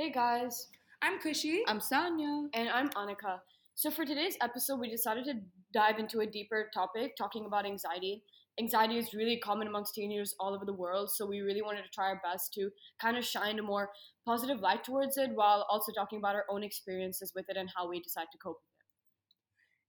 Hey 0.00 0.10
guys, 0.10 0.68
I'm 1.02 1.18
Khushi. 1.18 1.58
I'm 1.66 1.78
Sanya. 1.78 2.48
and 2.54 2.70
I'm 2.70 2.88
Anika. 2.96 3.40
So 3.74 3.90
for 3.90 4.06
today's 4.06 4.34
episode, 4.40 4.80
we 4.80 4.88
decided 4.88 5.26
to 5.26 5.34
dive 5.74 5.98
into 5.98 6.20
a 6.20 6.26
deeper 6.26 6.70
topic, 6.72 7.16
talking 7.18 7.44
about 7.44 7.66
anxiety. 7.66 8.22
Anxiety 8.58 8.96
is 8.96 9.12
really 9.12 9.36
common 9.36 9.68
amongst 9.68 9.94
teenagers 9.94 10.34
all 10.40 10.54
over 10.54 10.64
the 10.64 10.72
world, 10.72 11.10
so 11.10 11.26
we 11.26 11.40
really 11.40 11.60
wanted 11.60 11.82
to 11.82 11.90
try 11.90 12.06
our 12.06 12.20
best 12.24 12.54
to 12.54 12.70
kind 12.98 13.18
of 13.18 13.26
shine 13.26 13.58
a 13.58 13.62
more 13.62 13.90
positive 14.24 14.60
light 14.60 14.84
towards 14.84 15.18
it 15.18 15.32
while 15.34 15.66
also 15.68 15.92
talking 15.92 16.18
about 16.18 16.34
our 16.34 16.46
own 16.48 16.62
experiences 16.64 17.32
with 17.36 17.44
it 17.50 17.58
and 17.58 17.68
how 17.76 17.86
we 17.86 18.00
decide 18.00 18.28
to 18.32 18.38
cope 18.38 18.56
with 18.56 18.64
it. 18.64 18.69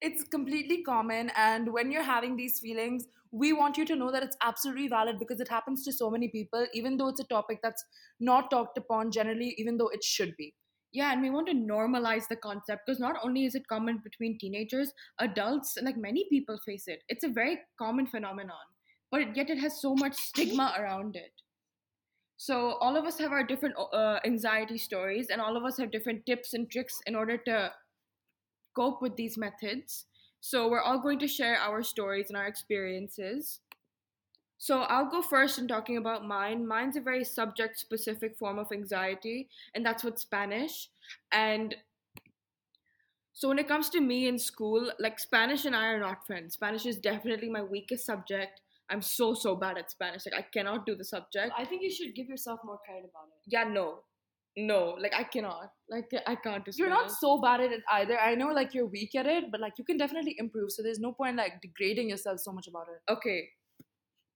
It's 0.02 0.24
completely 0.24 0.84
common, 0.84 1.32
and 1.38 1.72
when 1.72 1.92
you're 1.92 2.04
having 2.04 2.36
these 2.36 2.60
feelings, 2.60 3.08
we 3.32 3.54
want 3.54 3.78
you 3.78 3.86
to 3.86 3.96
know 3.96 4.12
that 4.12 4.24
it's 4.24 4.36
absolutely 4.42 4.88
valid 4.88 5.20
because 5.20 5.40
it 5.40 5.48
happens 5.48 5.86
to 5.86 5.94
so 5.94 6.10
many 6.10 6.28
people, 6.28 6.66
even 6.74 6.98
though 6.98 7.08
it's 7.08 7.20
a 7.20 7.26
topic 7.26 7.60
that's 7.64 7.86
not 8.20 8.50
talked 8.52 8.78
upon 8.78 9.12
generally, 9.12 9.56
even 9.58 9.78
though 9.78 9.88
it 9.90 10.04
should 10.04 10.36
be. 10.38 10.56
Yeah, 10.92 11.14
and 11.14 11.22
we 11.22 11.30
want 11.30 11.48
to 11.48 11.54
normalize 11.54 12.28
the 12.28 12.36
concept 12.36 12.82
because 12.86 13.00
not 13.00 13.16
only 13.24 13.46
is 13.46 13.56
it 13.56 13.68
common 13.68 14.00
between 14.04 14.38
teenagers, 14.38 14.92
adults, 15.20 15.78
like 15.82 15.96
many 15.98 16.28
people 16.30 16.60
face 16.66 16.88
it. 16.88 17.04
It's 17.08 17.24
a 17.24 17.30
very 17.30 17.60
common 17.78 18.08
phenomenon, 18.08 18.66
but 19.12 19.36
yet 19.38 19.50
it 19.50 19.60
has 19.60 19.80
so 19.82 19.96
much 19.96 20.16
stigma 20.16 20.74
around 20.78 21.16
it. 21.16 21.32
So 22.38 22.74
all 22.82 22.98
of 22.98 23.06
us 23.06 23.18
have 23.20 23.32
our 23.32 23.44
different 23.44 23.76
uh, 23.78 24.20
anxiety 24.26 24.78
stories, 24.78 25.30
and 25.30 25.40
all 25.40 25.56
of 25.56 25.64
us 25.64 25.78
have 25.78 25.92
different 25.92 26.26
tips 26.26 26.54
and 26.54 26.70
tricks 26.70 27.00
in 27.06 27.16
order 27.16 27.38
to 27.38 27.72
cope 28.76 29.02
with 29.02 29.16
these 29.16 29.38
methods. 29.38 30.06
So 30.40 30.68
we're 30.70 30.82
all 30.82 31.00
going 31.00 31.20
to 31.20 31.28
share 31.28 31.58
our 31.58 31.84
stories 31.84 32.30
and 32.30 32.38
our 32.38 32.48
experiences. 32.48 33.60
So 34.58 34.82
I'll 34.82 35.10
go 35.10 35.22
first 35.22 35.58
in 35.58 35.68
talking 35.68 35.98
about 35.98 36.28
mine. 36.28 36.68
Mine's 36.68 36.96
a 36.96 37.02
very 37.02 37.24
subject 37.24 37.80
specific 37.80 38.38
form 38.38 38.60
of 38.60 38.72
anxiety, 38.72 39.50
and 39.74 39.84
that's 39.84 40.04
with 40.04 40.20
Spanish. 40.20 40.90
And 41.32 41.76
so 43.34 43.48
when 43.48 43.58
it 43.58 43.68
comes 43.68 43.90
to 43.90 44.00
me 44.02 44.28
in 44.28 44.38
school, 44.38 44.92
like 45.00 45.20
Spanish 45.20 45.66
and 45.66 45.76
I 45.76 45.88
are 45.88 46.00
not 46.00 46.28
friends. 46.28 46.54
Spanish 46.54 46.86
is 46.86 46.98
definitely 46.98 47.50
my 47.50 47.64
weakest 47.64 48.06
subject. 48.06 48.62
I'm 48.90 49.02
so 49.02 49.34
so 49.34 49.56
bad 49.56 49.78
at 49.80 49.90
Spanish. 49.90 50.26
Like 50.26 50.40
I 50.40 50.46
cannot 50.54 50.86
do 50.86 50.96
the 50.96 51.06
subject. 51.06 51.54
I 51.58 51.66
think 51.66 51.82
you 51.82 51.90
should 51.90 52.14
give 52.14 52.28
yourself 52.28 52.60
more 52.64 52.80
credit 52.86 53.10
about 53.10 53.30
it. 53.30 53.42
yeah, 53.48 53.64
no. 53.64 54.04
No, 54.58 54.98
like 55.00 55.14
I 55.16 55.24
cannot. 55.24 55.72
Like 55.90 56.10
I 56.28 56.36
can't 56.36 56.66
do 56.66 56.72
You're 56.76 56.90
not 56.90 57.12
so 57.12 57.40
bad 57.40 57.62
at 57.62 57.72
it 57.72 57.82
either. 57.92 58.20
I 58.20 58.36
know, 58.36 58.48
like, 58.50 58.74
you're 58.74 58.86
weak 58.86 59.16
at 59.16 59.26
it, 59.26 59.46
but 59.50 59.62
like, 59.62 59.74
you 59.78 59.86
can 59.86 59.98
definitely 59.98 60.36
improve. 60.38 60.72
So 60.72 60.84
there's 60.84 61.00
no 61.00 61.14
point 61.14 61.38
like 61.38 61.62
degrading 61.62 62.10
yourself 62.10 62.40
so 62.40 62.52
much 62.52 62.68
about 62.68 62.88
it. 62.94 63.12
okay. 63.12 63.48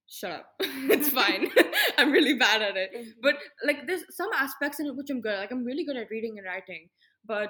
Shut 0.08 0.32
up. 0.32 0.46
it's 0.60 1.10
fine. 1.10 1.50
I'm 1.98 2.12
really 2.12 2.36
bad 2.36 2.62
at 2.62 2.78
it. 2.78 2.92
but 3.22 3.36
like 3.66 3.88
there's 3.88 4.04
some 4.12 4.30
aspects 4.36 4.80
in 4.80 4.86
it 4.86 4.96
which 4.96 5.10
I'm 5.10 5.20
good. 5.20 5.34
at. 5.34 5.40
Like 5.40 5.52
I'm 5.52 5.66
really 5.66 5.84
good 5.84 5.98
at 5.98 6.10
reading 6.12 6.38
and 6.38 6.46
writing. 6.46 6.90
But 7.26 7.50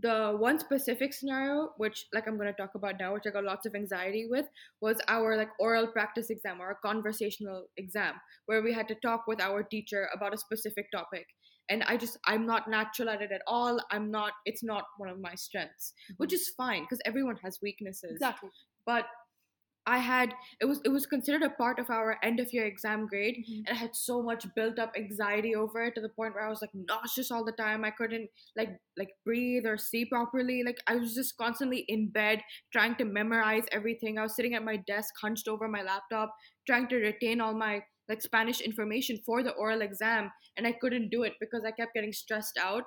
the 0.00 0.36
one 0.38 0.58
specific 0.58 1.12
scenario 1.12 1.70
which 1.76 2.06
like 2.14 2.28
I'm 2.28 2.38
gonna 2.38 2.52
talk 2.52 2.76
about 2.76 2.94
now, 3.00 3.12
which 3.14 3.24
I 3.26 3.30
got 3.30 3.44
lots 3.44 3.66
of 3.66 3.74
anxiety 3.74 4.26
with, 4.30 4.46
was 4.80 4.98
our 5.08 5.36
like 5.36 5.50
oral 5.58 5.88
practice 5.88 6.30
exam 6.30 6.60
or 6.60 6.70
a 6.70 6.76
conversational 6.76 7.66
exam 7.76 8.14
where 8.46 8.62
we 8.62 8.72
had 8.72 8.86
to 8.88 8.94
talk 8.96 9.26
with 9.26 9.40
our 9.40 9.64
teacher 9.64 10.08
about 10.14 10.32
a 10.32 10.38
specific 10.38 10.92
topic. 10.92 11.26
And 11.68 11.82
I 11.84 11.96
just 11.96 12.18
I'm 12.26 12.46
not 12.46 12.68
natural 12.68 13.08
at 13.08 13.22
it 13.22 13.32
at 13.32 13.42
all. 13.46 13.80
I'm 13.90 14.10
not 14.10 14.32
it's 14.44 14.62
not 14.62 14.84
one 14.98 15.08
of 15.08 15.20
my 15.20 15.34
strengths. 15.34 15.94
Which 16.16 16.30
mm-hmm. 16.30 16.34
is 16.34 16.52
fine 16.56 16.82
because 16.82 17.00
everyone 17.04 17.36
has 17.42 17.58
weaknesses 17.62 18.12
Exactly. 18.12 18.50
but 18.86 19.06
I 19.86 19.98
had 19.98 20.34
it 20.60 20.64
was 20.64 20.80
it 20.84 20.88
was 20.88 21.04
considered 21.04 21.42
a 21.42 21.50
part 21.50 21.78
of 21.78 21.90
our 21.90 22.16
end 22.22 22.40
of 22.40 22.52
year 22.52 22.64
exam 22.64 23.06
grade 23.06 23.36
mm-hmm. 23.36 23.66
and 23.66 23.76
I 23.76 23.80
had 23.80 23.94
so 23.94 24.22
much 24.22 24.46
built 24.54 24.78
up 24.78 24.92
anxiety 24.96 25.54
over 25.54 25.82
it 25.84 25.94
to 25.96 26.00
the 26.00 26.08
point 26.08 26.34
where 26.34 26.46
I 26.46 26.48
was 26.48 26.62
like 26.62 26.70
nauseous 26.74 27.30
all 27.30 27.44
the 27.44 27.52
time. 27.52 27.84
I 27.84 27.90
couldn't 27.90 28.30
like 28.56 28.70
like 28.96 29.10
breathe 29.24 29.66
or 29.66 29.76
see 29.76 30.06
properly. 30.06 30.62
Like 30.64 30.78
I 30.86 30.96
was 30.96 31.14
just 31.14 31.36
constantly 31.36 31.84
in 31.88 32.08
bed 32.08 32.40
trying 32.72 32.96
to 32.96 33.04
memorize 33.04 33.64
everything. 33.72 34.18
I 34.18 34.22
was 34.22 34.34
sitting 34.34 34.54
at 34.54 34.64
my 34.64 34.76
desk 34.76 35.12
hunched 35.20 35.48
over 35.48 35.68
my 35.68 35.82
laptop 35.82 36.34
trying 36.66 36.88
to 36.88 36.96
retain 36.96 37.42
all 37.42 37.54
my 37.54 37.82
like 38.08 38.22
Spanish 38.22 38.60
information 38.60 39.18
for 39.24 39.42
the 39.42 39.52
oral 39.52 39.82
exam 39.82 40.30
and 40.56 40.66
I 40.66 40.72
couldn't 40.72 41.10
do 41.10 41.22
it 41.22 41.34
because 41.40 41.64
I 41.64 41.70
kept 41.70 41.94
getting 41.94 42.12
stressed 42.12 42.58
out 42.58 42.84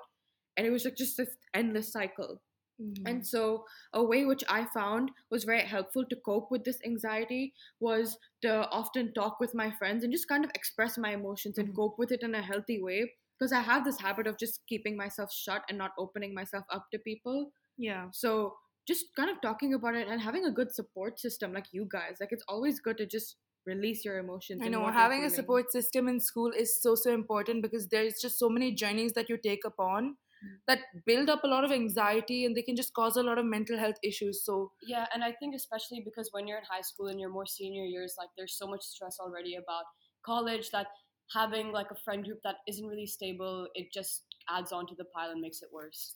and 0.56 0.66
it 0.66 0.70
was 0.70 0.84
like 0.84 0.96
just 0.96 1.16
this 1.16 1.36
endless 1.54 1.92
cycle. 1.92 2.40
Mm-hmm. 2.80 3.06
And 3.08 3.26
so, 3.26 3.64
a 3.92 4.02
way 4.04 4.24
which 4.24 4.44
I 4.48 4.64
found 4.72 5.10
was 5.30 5.42
very 5.44 5.62
helpful 5.62 6.04
to 6.04 6.16
cope 6.24 6.48
with 6.50 6.62
this 6.64 6.78
anxiety 6.84 7.52
was 7.80 8.16
to 8.42 8.68
often 8.70 9.12
talk 9.14 9.40
with 9.40 9.52
my 9.52 9.70
friends 9.72 10.04
and 10.04 10.12
just 10.12 10.28
kind 10.28 10.44
of 10.44 10.50
express 10.54 10.96
my 10.96 11.10
emotions 11.12 11.58
and 11.58 11.70
Mhm. 11.70 11.74
cope 11.76 11.98
with 11.98 12.12
it 12.12 12.22
in 12.22 12.36
a 12.36 12.42
healthy 12.42 12.80
way. 12.80 13.12
Because 13.36 13.52
I 13.52 13.60
have 13.60 13.84
this 13.84 13.98
habit 14.00 14.28
of 14.28 14.38
just 14.38 14.64
keeping 14.68 14.96
myself 14.96 15.32
shut 15.32 15.64
and 15.68 15.76
not 15.78 15.92
opening 15.98 16.32
myself 16.34 16.64
up 16.70 16.86
to 16.92 16.98
people. 17.00 17.52
yeah. 17.76 18.10
So, 18.12 18.56
just 18.86 19.06
kind 19.16 19.28
of 19.30 19.40
talking 19.40 19.74
about 19.74 19.94
it 19.96 20.08
and 20.08 20.20
having 20.20 20.44
a 20.44 20.50
good 20.50 20.72
support 20.74 21.18
system 21.20 21.52
like 21.52 21.66
you 21.72 21.84
guys. 21.90 22.16
Like, 22.20 22.32
it's 22.32 22.44
always 22.48 22.80
good 22.80 22.96
to 22.98 23.06
just 23.06 23.36
release 23.68 24.04
your 24.04 24.18
emotions. 24.18 24.62
I 24.64 24.68
know 24.68 24.86
having 24.90 25.24
a 25.24 25.30
support 25.30 25.70
system 25.72 26.08
in 26.08 26.20
school 26.20 26.52
is 26.64 26.80
so 26.82 26.94
so 26.94 27.12
important 27.12 27.62
because 27.62 27.88
there's 27.88 28.20
just 28.20 28.38
so 28.38 28.48
many 28.48 28.72
journeys 28.84 29.12
that 29.20 29.28
you 29.34 29.38
take 29.50 29.64
upon 29.74 30.16
Mm. 30.46 30.50
that 30.68 30.82
build 31.04 31.30
up 31.32 31.42
a 31.44 31.48
lot 31.52 31.64
of 31.66 31.72
anxiety 31.76 32.44
and 32.46 32.56
they 32.56 32.62
can 32.66 32.76
just 32.80 32.92
cause 32.98 33.16
a 33.16 33.22
lot 33.28 33.38
of 33.38 33.44
mental 33.52 33.78
health 33.84 33.96
issues. 34.10 34.44
So 34.44 34.58
Yeah, 34.82 35.06
and 35.12 35.24
I 35.24 35.32
think 35.32 35.56
especially 35.56 36.00
because 36.04 36.28
when 36.36 36.46
you're 36.46 36.58
in 36.58 36.68
high 36.70 36.82
school 36.90 37.08
and 37.08 37.18
your 37.18 37.30
more 37.30 37.46
senior 37.46 37.84
years, 37.94 38.14
like 38.18 38.28
there's 38.36 38.56
so 38.56 38.68
much 38.68 38.82
stress 38.82 39.18
already 39.20 39.56
about 39.56 39.84
college 40.24 40.70
that 40.70 40.86
having 41.34 41.72
like 41.72 41.90
a 41.90 41.96
friend 42.04 42.24
group 42.24 42.38
that 42.44 42.56
isn't 42.68 42.86
really 42.86 43.06
stable, 43.06 43.66
it 43.74 43.92
just 43.92 44.22
adds 44.48 44.72
on 44.72 44.86
to 44.86 44.94
the 44.94 45.06
pile 45.14 45.30
and 45.30 45.40
makes 45.40 45.60
it 45.62 45.68
worse. 45.72 46.14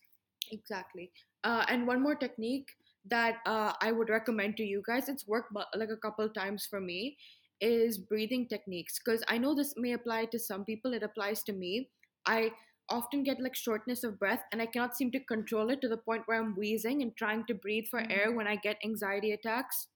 Exactly. 0.53 1.11
Uh, 1.45 1.65
and 1.69 1.87
one 1.87 2.03
more 2.03 2.15
technique 2.15 2.69
that 3.07 3.39
uh, 3.47 3.73
I 3.81 3.91
would 3.93 4.09
recommend 4.09 4.57
to 4.59 4.65
you 4.65 4.83
guys, 4.87 5.09
it's 5.09 5.27
worked 5.27 5.53
like 5.75 5.89
a 5.91 5.97
couple 5.97 6.29
times 6.29 6.67
for 6.71 6.81
me, 6.81 7.17
is 7.63 7.99
breathing 7.99 8.49
techniques. 8.49 8.99
Because 9.05 9.25
I 9.29 9.39
know 9.39 9.55
this 9.55 9.75
may 9.79 9.93
apply 9.93 10.27
to 10.27 10.39
some 10.39 10.65
people, 10.67 10.93
it 10.95 11.03
applies 11.03 11.43
to 11.45 11.55
me. 11.55 11.91
I 12.27 12.53
often 12.91 13.23
get 13.25 13.41
like 13.41 13.55
shortness 13.57 14.05
of 14.05 14.19
breath 14.19 14.45
and 14.53 14.61
I 14.63 14.67
cannot 14.67 14.97
seem 14.97 15.11
to 15.13 15.21
control 15.25 15.71
it 15.71 15.81
to 15.83 15.89
the 15.89 15.97
point 15.97 16.25
where 16.27 16.41
I'm 16.41 16.57
wheezing 16.57 17.03
and 17.03 17.17
trying 17.17 17.47
to 17.47 17.55
breathe 17.55 17.87
for 17.91 18.01
Mhm. 18.01 18.11
air 18.11 18.33
when 18.33 18.47
I 18.49 18.57
get 18.57 18.79
anxiety 18.85 19.33
attacks. 19.33 19.89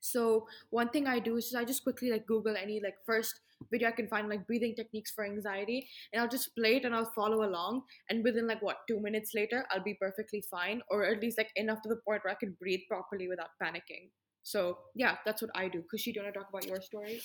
So 0.00 0.46
one 0.70 0.90
thing 0.90 1.06
I 1.06 1.18
do 1.18 1.36
is 1.36 1.54
I 1.54 1.64
just 1.64 1.82
quickly 1.82 2.10
like 2.10 2.26
Google 2.26 2.56
any 2.56 2.80
like 2.80 2.96
first 3.04 3.40
video 3.70 3.88
I 3.88 3.92
can 3.92 4.08
find 4.08 4.28
like 4.28 4.46
breathing 4.46 4.74
techniques 4.76 5.10
for 5.10 5.24
anxiety 5.24 5.88
and 6.12 6.22
I'll 6.22 6.28
just 6.28 6.54
play 6.54 6.76
it 6.76 6.84
and 6.84 6.94
I'll 6.94 7.12
follow 7.12 7.44
along 7.44 7.82
and 8.10 8.22
within 8.24 8.46
like 8.46 8.62
what 8.62 8.86
two 8.88 9.00
minutes 9.00 9.32
later 9.34 9.66
I'll 9.70 9.82
be 9.82 9.94
perfectly 9.94 10.42
fine 10.50 10.82
or 10.90 11.04
at 11.04 11.20
least 11.22 11.38
like 11.38 11.50
enough 11.56 11.82
to 11.82 11.88
the 11.88 11.96
point 12.06 12.24
where 12.24 12.32
I 12.34 12.36
can 12.36 12.52
breathe 12.60 12.82
properly 12.88 13.28
without 13.28 13.50
panicking. 13.62 14.10
So 14.46 14.78
yeah, 14.94 15.16
that's 15.24 15.42
what 15.42 15.50
I 15.56 15.66
do. 15.66 15.82
Khushi, 15.92 16.12
do 16.12 16.20
you 16.20 16.22
want 16.22 16.32
to 16.32 16.38
talk 16.38 16.48
about 16.50 16.66
your 16.66 16.80
story? 16.80 17.20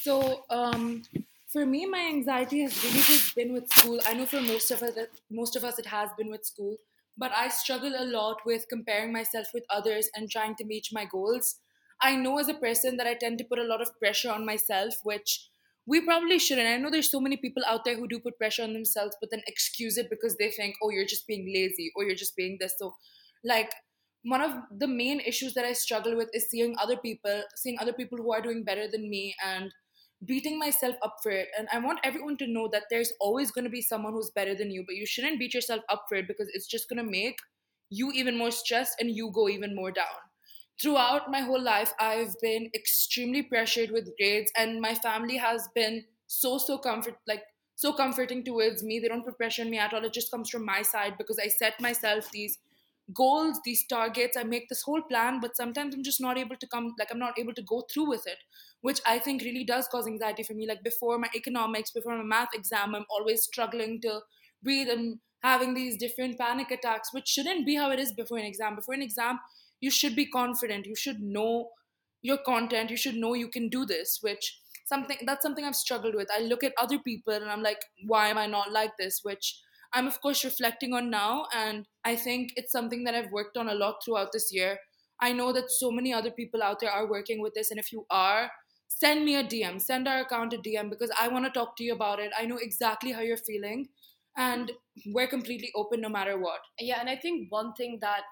So, 0.00 0.44
um, 0.48 1.02
for 1.52 1.66
me, 1.66 1.84
my 1.84 2.00
anxiety 2.00 2.62
has 2.62 2.82
really 2.82 3.02
just 3.02 3.34
been 3.36 3.52
with 3.52 3.70
school. 3.70 4.00
I 4.06 4.14
know 4.14 4.24
for 4.24 4.40
most 4.40 4.70
of 4.70 4.82
us, 4.82 4.94
most 5.30 5.54
of 5.54 5.64
us, 5.64 5.78
it 5.78 5.84
has 5.86 6.08
been 6.16 6.30
with 6.30 6.46
school. 6.46 6.76
But 7.18 7.32
I 7.36 7.48
struggle 7.48 7.92
a 7.98 8.06
lot 8.06 8.38
with 8.46 8.64
comparing 8.70 9.12
myself 9.12 9.48
with 9.52 9.64
others 9.68 10.08
and 10.14 10.30
trying 10.30 10.54
to 10.56 10.64
meet 10.64 10.88
my 10.92 11.04
goals. 11.04 11.56
I 12.00 12.16
know 12.16 12.38
as 12.38 12.48
a 12.48 12.54
person 12.54 12.96
that 12.96 13.06
I 13.06 13.14
tend 13.14 13.36
to 13.38 13.44
put 13.44 13.58
a 13.58 13.70
lot 13.72 13.82
of 13.82 13.98
pressure 13.98 14.30
on 14.30 14.46
myself, 14.46 14.94
which 15.02 15.50
we 15.86 16.00
probably 16.00 16.38
shouldn't. 16.38 16.68
I 16.68 16.78
know 16.78 16.90
there's 16.90 17.10
so 17.10 17.20
many 17.20 17.36
people 17.36 17.64
out 17.66 17.84
there 17.84 17.96
who 17.96 18.08
do 18.08 18.18
put 18.18 18.38
pressure 18.38 18.62
on 18.62 18.72
themselves, 18.72 19.14
but 19.20 19.30
then 19.30 19.42
excuse 19.46 19.98
it 19.98 20.08
because 20.08 20.36
they 20.36 20.50
think, 20.50 20.76
oh, 20.82 20.88
you're 20.88 21.04
just 21.04 21.26
being 21.26 21.52
lazy 21.52 21.92
or 21.94 22.04
you're 22.04 22.14
just 22.14 22.34
being 22.34 22.56
this. 22.58 22.76
So, 22.78 22.94
like, 23.44 23.70
one 24.24 24.42
of 24.42 24.52
the 24.76 24.86
main 24.86 25.20
issues 25.20 25.54
that 25.54 25.64
I 25.64 25.72
struggle 25.72 26.16
with 26.16 26.28
is 26.34 26.50
seeing 26.50 26.76
other 26.78 26.96
people, 26.96 27.42
seeing 27.56 27.78
other 27.78 27.92
people 27.92 28.18
who 28.18 28.32
are 28.32 28.42
doing 28.42 28.64
better 28.64 28.86
than 28.90 29.08
me 29.08 29.34
and 29.44 29.72
beating 30.24 30.58
myself 30.58 30.96
up 31.02 31.16
for 31.22 31.30
it. 31.32 31.48
And 31.58 31.68
I 31.72 31.78
want 31.78 32.00
everyone 32.04 32.36
to 32.38 32.46
know 32.46 32.68
that 32.72 32.84
there's 32.90 33.12
always 33.20 33.50
going 33.50 33.64
to 33.64 33.70
be 33.70 33.80
someone 33.80 34.12
who's 34.12 34.30
better 34.30 34.54
than 34.54 34.70
you, 34.70 34.84
but 34.86 34.96
you 34.96 35.06
shouldn't 35.06 35.38
beat 35.38 35.54
yourself 35.54 35.82
up 35.88 36.04
for 36.08 36.16
it 36.16 36.28
because 36.28 36.48
it's 36.52 36.66
just 36.66 36.88
going 36.88 37.02
to 37.02 37.10
make 37.10 37.38
you 37.88 38.12
even 38.12 38.36
more 38.36 38.50
stressed 38.50 38.96
and 39.00 39.10
you 39.10 39.30
go 39.32 39.48
even 39.48 39.74
more 39.74 39.90
down. 39.90 40.06
Throughout 40.80 41.30
my 41.30 41.40
whole 41.40 41.60
life, 41.60 41.92
I've 41.98 42.34
been 42.40 42.70
extremely 42.74 43.42
pressured 43.42 43.90
with 43.90 44.16
grades, 44.18 44.50
and 44.56 44.80
my 44.80 44.94
family 44.94 45.36
has 45.36 45.68
been 45.74 46.04
so, 46.26 46.56
so 46.56 46.78
comfort, 46.78 47.16
like, 47.26 47.42
so 47.76 47.92
comforting 47.92 48.44
towards 48.44 48.82
me. 48.82 48.98
They 48.98 49.08
don't 49.08 49.24
put 49.24 49.36
pressure 49.36 49.62
on 49.62 49.70
me 49.70 49.78
at 49.78 49.92
all. 49.92 50.04
It 50.04 50.14
just 50.14 50.30
comes 50.30 50.48
from 50.48 50.64
my 50.64 50.80
side 50.82 51.14
because 51.18 51.38
I 51.38 51.48
set 51.48 51.80
myself 51.80 52.30
these 52.30 52.58
goals, 53.14 53.60
these 53.64 53.86
targets. 53.86 54.36
I 54.36 54.42
make 54.44 54.68
this 54.68 54.82
whole 54.82 55.02
plan, 55.02 55.40
but 55.40 55.56
sometimes 55.56 55.94
I'm 55.94 56.02
just 56.02 56.20
not 56.20 56.38
able 56.38 56.56
to 56.56 56.66
come, 56.66 56.94
like, 56.98 57.08
I'm 57.10 57.18
not 57.18 57.38
able 57.38 57.54
to 57.54 57.62
go 57.62 57.82
through 57.92 58.08
with 58.08 58.26
it, 58.26 58.38
which 58.80 59.00
I 59.06 59.18
think 59.18 59.42
really 59.42 59.64
does 59.64 59.88
cause 59.88 60.06
anxiety 60.06 60.42
for 60.42 60.54
me. 60.54 60.66
Like, 60.66 60.82
before 60.82 61.18
my 61.18 61.28
economics, 61.34 61.90
before 61.90 62.16
my 62.16 62.24
math 62.24 62.54
exam, 62.54 62.94
I'm 62.94 63.06
always 63.10 63.44
struggling 63.44 64.00
to 64.02 64.20
breathe 64.62 64.88
and 64.88 65.20
having 65.42 65.74
these 65.74 65.96
different 65.96 66.38
panic 66.38 66.70
attacks, 66.70 67.12
which 67.12 67.28
shouldn't 67.28 67.64
be 67.66 67.74
how 67.74 67.90
it 67.90 67.98
is 67.98 68.12
before 68.12 68.38
an 68.38 68.44
exam. 68.44 68.76
Before 68.76 68.94
an 68.94 69.02
exam, 69.02 69.38
you 69.80 69.90
should 69.90 70.14
be 70.14 70.26
confident. 70.26 70.86
You 70.86 70.96
should 70.96 71.20
know 71.20 71.70
your 72.22 72.38
content. 72.38 72.90
You 72.90 72.96
should 72.96 73.14
know 73.14 73.34
you 73.34 73.48
can 73.48 73.68
do 73.68 73.86
this, 73.86 74.18
which 74.20 74.60
something 74.84 75.16
that's 75.24 75.42
something 75.42 75.64
I've 75.64 75.76
struggled 75.76 76.14
with. 76.14 76.28
I 76.36 76.40
look 76.40 76.62
at 76.62 76.74
other 76.78 76.98
people 76.98 77.32
and 77.32 77.50
I'm 77.50 77.62
like, 77.62 77.80
why 78.06 78.28
am 78.28 78.36
I 78.38 78.46
not 78.46 78.72
like 78.72 78.92
this? 78.98 79.20
Which 79.22 79.58
I'm 79.92 80.06
of 80.06 80.20
course 80.20 80.44
reflecting 80.44 80.92
on 80.94 81.10
now, 81.10 81.46
and 81.54 81.86
I 82.04 82.16
think 82.16 82.52
it's 82.56 82.72
something 82.72 83.04
that 83.04 83.14
I've 83.14 83.32
worked 83.32 83.56
on 83.56 83.68
a 83.68 83.74
lot 83.74 83.96
throughout 84.04 84.32
this 84.32 84.50
year. 84.52 84.78
I 85.20 85.32
know 85.32 85.52
that 85.52 85.70
so 85.70 85.90
many 85.90 86.12
other 86.12 86.30
people 86.30 86.62
out 86.62 86.80
there 86.80 86.90
are 86.90 87.10
working 87.10 87.40
with 87.42 87.54
this, 87.54 87.70
and 87.70 87.80
if 87.80 87.92
you 87.92 88.06
are, 88.10 88.50
send 88.88 89.24
me 89.24 89.36
a 89.36 89.44
DM, 89.44 89.80
send 89.80 90.08
our 90.08 90.20
account 90.20 90.52
a 90.52 90.58
DM 90.58 90.90
because 90.90 91.10
I 91.18 91.28
want 91.28 91.44
to 91.44 91.50
talk 91.50 91.76
to 91.76 91.84
you 91.84 91.92
about 91.92 92.20
it. 92.20 92.32
I 92.38 92.46
know 92.46 92.58
exactly 92.60 93.12
how 93.12 93.20
you're 93.20 93.36
feeling, 93.36 93.88
and 94.36 94.72
we're 95.06 95.26
completely 95.26 95.70
open 95.74 96.00
no 96.00 96.08
matter 96.08 96.38
what. 96.38 96.60
Yeah, 96.78 97.00
and 97.00 97.08
I 97.08 97.16
think 97.16 97.50
one 97.50 97.72
thing 97.74 97.98
that 98.00 98.22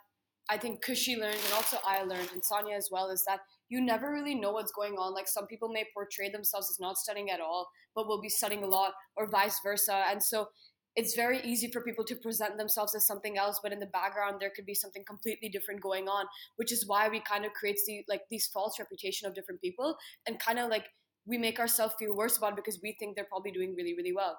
I 0.51 0.57
think 0.57 0.85
Khushi 0.85 1.19
learned 1.19 1.37
and 1.45 1.53
also 1.55 1.77
I 1.87 2.03
learned 2.03 2.31
and 2.33 2.43
Sanya 2.43 2.77
as 2.77 2.89
well 2.91 3.11
is 3.11 3.23
that 3.27 3.41
you 3.69 3.83
never 3.83 4.11
really 4.11 4.35
know 4.35 4.53
what's 4.53 4.73
going 4.73 4.95
on. 4.95 5.13
Like 5.13 5.29
some 5.29 5.47
people 5.47 5.69
may 5.69 5.85
portray 5.93 6.31
themselves 6.31 6.71
as 6.71 6.81
not 6.81 6.97
studying 6.97 7.31
at 7.31 7.41
all, 7.41 7.69
but 7.95 8.07
will 8.07 8.23
be 8.23 8.31
studying 8.31 8.63
a 8.63 8.67
lot, 8.67 8.93
or 9.17 9.29
vice 9.29 9.61
versa. 9.63 10.05
And 10.11 10.23
so 10.23 10.49
it's 10.99 11.15
very 11.15 11.41
easy 11.45 11.71
for 11.71 11.81
people 11.81 12.05
to 12.05 12.17
present 12.17 12.59
themselves 12.59 12.93
as 12.93 13.07
something 13.07 13.39
else, 13.39 13.61
but 13.63 13.73
in 13.73 13.79
the 13.79 13.87
background 13.87 14.39
there 14.41 14.51
could 14.55 14.67
be 14.67 14.75
something 14.75 15.05
completely 15.07 15.49
different 15.49 15.81
going 15.81 16.09
on, 16.09 16.27
which 16.57 16.73
is 16.73 16.89
why 16.89 17.09
we 17.09 17.21
kind 17.21 17.45
of 17.45 17.53
creates 17.53 17.85
the 17.87 18.05
like 18.09 18.23
these 18.33 18.49
false 18.49 18.81
reputation 18.81 19.29
of 19.29 19.33
different 19.33 19.61
people 19.61 19.97
and 20.27 20.41
kind 20.41 20.59
of 20.59 20.69
like 20.69 20.87
we 21.25 21.39
make 21.39 21.61
ourselves 21.61 21.95
feel 22.01 22.17
worse 22.17 22.37
about 22.37 22.55
it 22.55 22.57
because 22.57 22.81
we 22.83 22.97
think 22.99 23.15
they're 23.15 23.31
probably 23.31 23.53
doing 23.53 23.77
really, 23.77 23.95
really 23.97 24.13
well. 24.13 24.37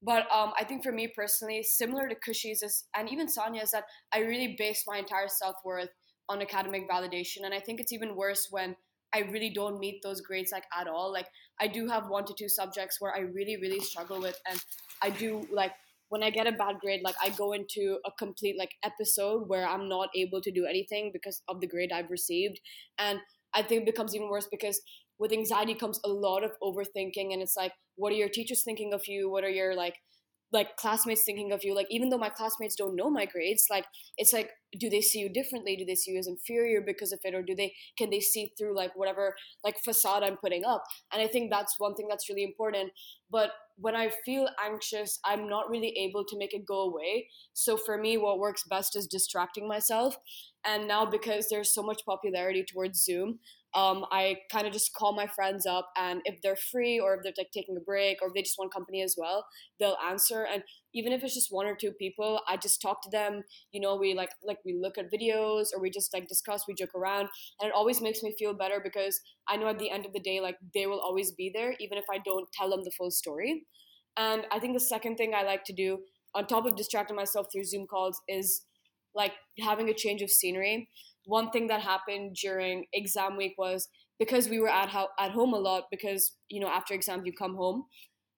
But 0.00 0.30
um, 0.32 0.52
I 0.56 0.62
think 0.62 0.84
for 0.84 0.92
me 0.92 1.08
personally, 1.08 1.64
similar 1.64 2.08
to 2.08 2.14
Khushi's 2.14 2.62
is, 2.62 2.84
and 2.96 3.10
even 3.10 3.26
Sanya, 3.26 3.64
is 3.64 3.72
that 3.72 3.84
I 4.14 4.20
really 4.20 4.54
base 4.56 4.84
my 4.86 4.98
entire 4.98 5.28
self 5.28 5.56
worth 5.64 5.90
on 6.28 6.40
academic 6.40 6.88
validation. 6.88 7.38
And 7.44 7.52
I 7.52 7.58
think 7.58 7.80
it's 7.80 7.92
even 7.92 8.14
worse 8.14 8.46
when 8.50 8.76
I 9.14 9.20
really 9.30 9.50
don't 9.50 9.78
meet 9.80 10.02
those 10.02 10.20
grades 10.20 10.52
like 10.52 10.64
at 10.78 10.86
all. 10.86 11.12
Like 11.12 11.26
I 11.60 11.66
do 11.66 11.88
have 11.88 12.08
one 12.08 12.24
to 12.26 12.34
two 12.38 12.48
subjects 12.48 12.96
where 13.00 13.14
I 13.14 13.20
really, 13.20 13.56
really 13.56 13.80
struggle 13.80 14.20
with, 14.20 14.38
and 14.48 14.60
I 15.02 15.10
do 15.10 15.46
like 15.52 15.72
when 16.08 16.22
I 16.22 16.30
get 16.30 16.46
a 16.46 16.52
bad 16.52 16.80
grade, 16.80 17.02
like 17.04 17.14
I 17.22 17.30
go 17.30 17.52
into 17.52 17.98
a 18.04 18.10
complete 18.18 18.56
like 18.58 18.72
episode 18.84 19.48
where 19.48 19.66
I'm 19.66 19.88
not 19.88 20.08
able 20.14 20.40
to 20.42 20.50
do 20.50 20.66
anything 20.66 21.10
because 21.12 21.42
of 21.48 21.60
the 21.60 21.68
grade 21.68 21.92
I've 21.92 22.10
received. 22.10 22.60
And 22.98 23.20
I 23.54 23.62
think 23.62 23.82
it 23.82 23.86
becomes 23.86 24.14
even 24.14 24.28
worse 24.28 24.48
because 24.50 24.80
with 25.20 25.32
anxiety 25.32 25.74
comes 25.74 26.00
a 26.04 26.08
lot 26.08 26.42
of 26.42 26.52
overthinking 26.62 27.32
and 27.32 27.42
it's 27.42 27.56
like 27.56 27.72
what 27.96 28.12
are 28.12 28.16
your 28.16 28.28
teachers 28.28 28.62
thinking 28.64 28.94
of 28.94 29.06
you 29.06 29.30
what 29.30 29.44
are 29.44 29.50
your 29.50 29.76
like 29.76 29.94
like 30.52 30.76
classmates 30.76 31.22
thinking 31.24 31.52
of 31.52 31.62
you 31.62 31.74
like 31.74 31.86
even 31.90 32.08
though 32.08 32.18
my 32.18 32.28
classmates 32.28 32.74
don't 32.74 32.96
know 32.96 33.10
my 33.10 33.24
grades 33.24 33.66
like 33.70 33.86
it's 34.16 34.32
like 34.32 34.50
do 34.78 34.88
they 34.88 35.00
see 35.00 35.18
you 35.18 35.28
differently? 35.28 35.76
Do 35.76 35.84
they 35.84 35.94
see 35.94 36.12
you 36.12 36.18
as 36.18 36.28
inferior 36.28 36.80
because 36.80 37.12
of 37.12 37.20
it? 37.24 37.34
Or 37.34 37.42
do 37.42 37.54
they 37.54 37.74
can 37.98 38.10
they 38.10 38.20
see 38.20 38.52
through 38.56 38.76
like 38.76 38.92
whatever 38.94 39.34
like 39.64 39.76
facade 39.84 40.22
i'm 40.22 40.36
putting 40.36 40.64
up? 40.64 40.84
And 41.12 41.22
i 41.22 41.26
think 41.26 41.50
that's 41.50 41.74
one 41.78 41.94
thing 41.94 42.06
that's 42.08 42.28
really 42.28 42.44
important. 42.44 42.92
But 43.30 43.50
when 43.76 43.96
i 43.96 44.10
feel 44.24 44.48
anxious 44.62 45.18
i'm 45.24 45.48
not 45.48 45.70
really 45.70 45.94
able 45.96 46.24
to 46.24 46.38
make 46.38 46.54
it 46.54 46.66
go 46.66 46.80
away. 46.82 47.28
So 47.52 47.76
for 47.76 47.98
me 47.98 48.16
what 48.16 48.38
works 48.38 48.64
best 48.68 48.96
is 48.96 49.06
distracting 49.06 49.66
myself. 49.66 50.16
And 50.64 50.86
now 50.86 51.06
because 51.06 51.48
there's 51.48 51.74
so 51.74 51.82
much 51.82 52.02
popularity 52.04 52.64
towards 52.70 53.02
zoom 53.02 53.38
um, 53.74 54.04
I 54.10 54.38
kind 54.50 54.66
of 54.66 54.72
just 54.72 54.94
call 54.94 55.14
my 55.14 55.28
friends 55.28 55.64
up, 55.64 55.90
and 55.96 56.20
if 56.24 56.40
they're 56.42 56.56
free 56.56 56.98
or 56.98 57.14
if 57.14 57.20
they're 57.22 57.32
like 57.38 57.52
taking 57.52 57.76
a 57.76 57.80
break 57.80 58.18
or 58.20 58.28
if 58.28 58.34
they 58.34 58.42
just 58.42 58.58
want 58.58 58.72
company 58.72 59.02
as 59.02 59.14
well, 59.16 59.46
they'll 59.78 59.96
answer. 60.08 60.44
And 60.52 60.64
even 60.92 61.12
if 61.12 61.22
it's 61.22 61.34
just 61.34 61.52
one 61.52 61.66
or 61.66 61.76
two 61.76 61.92
people, 61.92 62.40
I 62.48 62.56
just 62.56 62.82
talk 62.82 63.00
to 63.02 63.10
them. 63.10 63.42
You 63.70 63.80
know, 63.80 63.94
we 63.94 64.14
like 64.14 64.30
like 64.44 64.58
we 64.64 64.74
look 64.74 64.98
at 64.98 65.12
videos 65.12 65.68
or 65.74 65.80
we 65.80 65.90
just 65.90 66.12
like 66.12 66.26
discuss, 66.26 66.64
we 66.66 66.74
joke 66.74 66.94
around, 66.96 67.28
and 67.60 67.68
it 67.68 67.74
always 67.74 68.00
makes 68.00 68.22
me 68.22 68.34
feel 68.38 68.54
better 68.54 68.80
because 68.82 69.20
I 69.48 69.56
know 69.56 69.68
at 69.68 69.78
the 69.78 69.90
end 69.90 70.04
of 70.04 70.12
the 70.12 70.20
day, 70.20 70.40
like 70.40 70.56
they 70.74 70.86
will 70.86 71.00
always 71.00 71.30
be 71.32 71.50
there, 71.54 71.74
even 71.80 71.96
if 71.96 72.06
I 72.12 72.18
don't 72.24 72.48
tell 72.52 72.70
them 72.70 72.82
the 72.84 72.92
full 72.98 73.10
story. 73.10 73.66
And 74.16 74.46
I 74.50 74.58
think 74.58 74.74
the 74.74 74.80
second 74.80 75.16
thing 75.16 75.32
I 75.34 75.44
like 75.44 75.64
to 75.64 75.72
do, 75.72 76.00
on 76.34 76.46
top 76.46 76.66
of 76.66 76.74
distracting 76.74 77.16
myself 77.16 77.46
through 77.52 77.64
Zoom 77.64 77.86
calls, 77.86 78.20
is 78.28 78.62
like 79.14 79.32
having 79.60 79.88
a 79.88 79.94
change 79.94 80.22
of 80.22 80.30
scenery 80.30 80.88
one 81.26 81.50
thing 81.50 81.66
that 81.68 81.80
happened 81.80 82.34
during 82.34 82.86
exam 82.92 83.36
week 83.36 83.54
was 83.58 83.88
because 84.18 84.48
we 84.48 84.58
were 84.60 84.68
at 84.70 84.88
ho- 84.88 85.08
at 85.18 85.30
home 85.32 85.52
a 85.54 85.58
lot 85.58 85.84
because 85.90 86.32
you 86.48 86.60
know 86.60 86.68
after 86.68 86.94
exams 86.94 87.22
you 87.26 87.32
come 87.32 87.54
home 87.56 87.84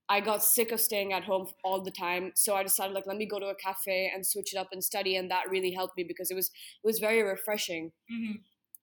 i 0.09 0.21
got 0.21 0.43
sick 0.45 0.73
of 0.73 0.81
staying 0.81 1.13
at 1.13 1.25
home 1.25 1.47
all 1.65 1.81
the 1.83 1.91
time 1.91 2.33
so 2.35 2.55
i 2.55 2.63
decided 2.63 2.93
like 2.95 3.07
let 3.07 3.17
me 3.17 3.27
go 3.27 3.39
to 3.39 3.47
a 3.47 3.55
cafe 3.55 4.11
and 4.15 4.27
switch 4.27 4.53
it 4.53 4.59
up 4.59 4.69
and 4.73 4.83
study 4.83 5.17
and 5.17 5.31
that 5.31 5.49
really 5.51 5.73
helped 5.73 5.97
me 5.97 6.05
because 6.07 6.31
it 6.31 6.35
was 6.35 6.47
it 6.83 6.87
was 6.87 6.99
very 6.99 7.23
refreshing 7.23 7.93
Mm-hmm. 8.13 8.33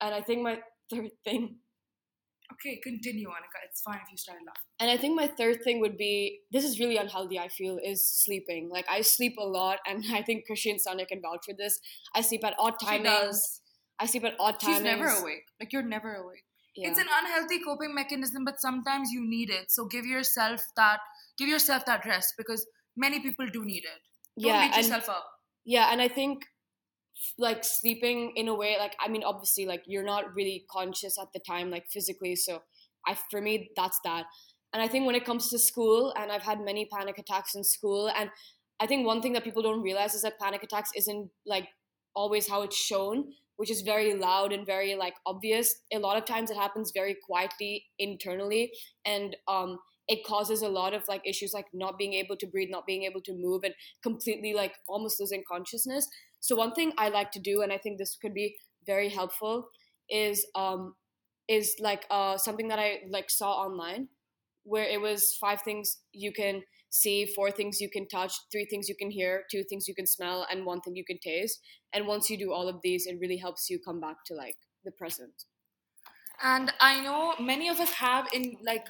and 0.01 0.15
i 0.15 0.21
think 0.21 0.41
my 0.41 0.59
third 0.89 1.11
thing 1.23 1.55
Okay, 2.51 2.79
continue, 2.83 3.27
Anika. 3.29 3.59
It's 3.69 3.81
fine 3.81 3.99
if 4.03 4.11
you 4.11 4.17
start 4.17 4.39
laughing. 4.45 4.63
and 4.79 4.89
i 4.89 4.97
think 4.97 5.15
my 5.15 5.27
third 5.27 5.63
thing 5.63 5.79
would 5.81 5.97
be 5.97 6.39
this 6.51 6.65
is 6.65 6.79
really 6.79 6.97
unhealthy 6.97 7.37
i 7.37 7.47
feel 7.47 7.77
is 7.83 8.01
sleeping 8.23 8.69
like 8.69 8.85
i 8.89 9.01
sleep 9.01 9.35
a 9.39 9.45
lot 9.45 9.77
and 9.85 10.03
i 10.13 10.21
think 10.23 10.45
Christian 10.47 10.77
and 10.77 10.81
Sanya 10.99 11.07
can 11.07 11.21
vouch 11.21 11.45
for 11.45 11.53
this 11.53 11.79
i 12.15 12.21
sleep 12.21 12.43
at 12.43 12.55
odd 12.57 12.73
does. 13.03 13.58
I 13.99 14.05
sleep 14.05 14.23
at 14.23 14.35
odd 14.39 14.59
timings 14.59 14.75
She's 14.75 14.81
never 14.81 15.07
awake. 15.07 15.45
Like 15.59 15.73
you're 15.73 15.83
never 15.83 16.13
awake. 16.15 16.43
yeah. 16.75 16.89
It's 16.89 16.99
an 16.99 17.07
unhealthy 17.19 17.59
coping 17.59 17.93
mechanism, 17.93 18.45
but 18.45 18.59
sometimes 18.59 19.11
you 19.11 19.27
need 19.27 19.49
it. 19.49 19.71
So 19.71 19.85
give 19.85 20.05
yourself 20.05 20.61
that 20.75 20.99
give 21.37 21.49
yourself 21.49 21.85
that 21.85 22.05
rest 22.05 22.35
because 22.37 22.65
many 22.95 23.19
people 23.19 23.47
do 23.51 23.65
need 23.65 23.83
it. 23.83 23.99
Don't 24.41 24.53
yeah 24.53 24.67
beat 24.67 24.77
yourself 24.77 25.09
up. 25.09 25.25
Yeah, 25.65 25.89
and 25.91 26.01
I 26.01 26.07
think 26.07 26.45
like 27.37 27.63
sleeping 27.65 28.31
in 28.35 28.47
a 28.47 28.55
way 28.55 28.77
like 28.79 28.95
I 28.99 29.09
mean 29.09 29.23
obviously 29.23 29.65
like 29.65 29.83
you're 29.85 30.05
not 30.05 30.33
really 30.33 30.65
conscious 30.71 31.17
at 31.19 31.27
the 31.33 31.41
time 31.45 31.69
like 31.69 31.85
physically 31.91 32.33
so 32.35 32.61
I 33.05 33.17
for 33.29 33.41
me 33.41 33.71
that's 33.75 33.99
that. 34.05 34.25
And 34.71 34.81
I 34.81 34.87
think 34.87 35.05
when 35.05 35.15
it 35.15 35.25
comes 35.25 35.49
to 35.49 35.59
school 35.59 36.13
and 36.17 36.31
I've 36.31 36.43
had 36.43 36.61
many 36.61 36.87
panic 36.93 37.17
attacks 37.17 37.55
in 37.55 37.63
school 37.63 38.09
and 38.15 38.29
I 38.79 38.85
think 38.87 39.05
one 39.05 39.21
thing 39.21 39.33
that 39.33 39.43
people 39.43 39.61
don't 39.61 39.81
realize 39.81 40.13
is 40.13 40.21
that 40.21 40.39
panic 40.39 40.63
attacks 40.63 40.91
isn't 40.95 41.29
like 41.45 41.67
always 42.15 42.47
how 42.47 42.61
it's 42.61 42.77
shown, 42.77 43.33
which 43.59 43.69
is 43.69 43.81
very 43.81 44.13
loud 44.13 44.53
and 44.53 44.65
very 44.65 44.95
like 44.95 45.15
obvious. 45.25 45.75
A 45.93 45.99
lot 45.99 46.17
of 46.17 46.25
times 46.25 46.49
it 46.49 46.57
happens 46.57 46.91
very 46.95 47.15
quietly 47.27 47.85
internally 47.99 48.71
and 49.05 49.35
um 49.47 49.79
it 50.07 50.23
causes 50.25 50.63
a 50.63 50.69
lot 50.69 50.93
of 50.93 51.03
like 51.07 51.21
issues 51.25 51.53
like 51.53 51.67
not 51.73 51.97
being 51.97 52.13
able 52.13 52.35
to 52.37 52.47
breathe, 52.47 52.69
not 52.71 52.87
being 52.87 53.03
able 53.03 53.21
to 53.21 53.33
move 53.33 53.63
and 53.63 53.75
completely 54.01 54.53
like 54.53 54.73
almost 54.87 55.19
losing 55.19 55.43
consciousness. 55.51 56.07
So 56.39 56.55
one 56.55 56.73
thing 56.73 56.93
I 56.97 57.09
like 57.09 57.31
to 57.31 57.39
do, 57.39 57.61
and 57.61 57.71
I 57.71 57.77
think 57.77 57.97
this 57.99 58.17
could 58.21 58.33
be 58.33 58.55
very 58.85 59.09
helpful, 59.09 59.69
is 60.09 60.45
um 60.55 60.95
is 61.47 61.75
like 61.79 62.05
uh 62.09 62.37
something 62.37 62.69
that 62.69 62.79
I 62.79 63.01
like 63.09 63.29
saw 63.29 63.51
online, 63.53 64.07
where 64.69 64.85
it 64.85 65.01
was 65.01 65.35
five 65.35 65.61
things 65.61 65.97
you 66.13 66.31
can 66.31 66.63
see, 66.89 67.25
four 67.25 67.51
things 67.51 67.81
you 67.81 67.89
can 67.89 68.07
touch, 68.07 68.33
three 68.51 68.65
things 68.65 68.87
you 68.87 68.95
can 68.95 69.11
hear, 69.11 69.43
two 69.51 69.63
things 69.63 69.87
you 69.87 69.95
can 69.95 70.07
smell, 70.07 70.45
and 70.51 70.65
one 70.65 70.81
thing 70.81 70.95
you 70.95 71.05
can 71.05 71.19
taste. 71.19 71.59
And 71.93 72.07
once 72.07 72.29
you 72.29 72.37
do 72.37 72.53
all 72.53 72.67
of 72.67 72.81
these, 72.83 73.05
it 73.05 73.17
really 73.19 73.37
helps 73.37 73.69
you 73.69 73.79
come 73.79 73.99
back 73.99 74.17
to 74.27 74.33
like 74.33 74.57
the 74.85 74.91
present. 74.91 75.45
And 76.41 76.71
I 76.79 77.01
know 77.01 77.33
many 77.39 77.67
of 77.67 77.79
us 77.79 77.91
have 77.93 78.27
in 78.33 78.57
like 78.63 78.87